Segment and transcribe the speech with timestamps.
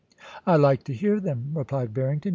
[0.47, 2.29] 'I like to hear them,' replied Barrington.